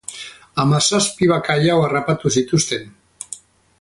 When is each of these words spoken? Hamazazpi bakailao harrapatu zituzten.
Hamazazpi 0.61 1.29
bakailao 1.33 1.83
harrapatu 1.85 2.33
zituzten. 2.41 2.89